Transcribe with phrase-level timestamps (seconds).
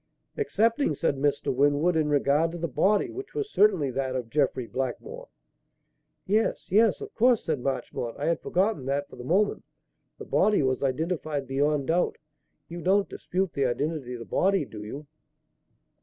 [0.35, 1.53] "Excepting," said Mr.
[1.53, 5.27] Winwood, "in regard to the body; which was certainly that of Jeffrey Blackmore."
[6.25, 7.01] "Yes, yes.
[7.01, 8.17] Of course," said Marchmont.
[8.17, 9.63] "I had forgotten that for the moment.
[10.17, 12.17] The body was identified beyond doubt.
[12.67, 15.05] You don't dispute the identity of the body, do you?"